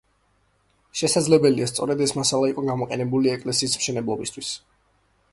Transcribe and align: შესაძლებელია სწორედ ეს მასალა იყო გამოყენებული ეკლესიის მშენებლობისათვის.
შესაძლებელია 1.01 1.67
სწორედ 1.71 2.01
ეს 2.05 2.13
მასალა 2.19 2.49
იყო 2.51 2.63
გამოყენებული 2.69 3.31
ეკლესიის 3.33 3.75
მშენებლობისათვის. 3.83 4.49